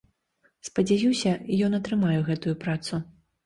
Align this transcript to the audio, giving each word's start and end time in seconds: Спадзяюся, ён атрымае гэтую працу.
Спадзяюся, 0.69 1.35
ён 1.67 1.79
атрымае 1.83 2.17
гэтую 2.33 2.59
працу. 2.69 3.05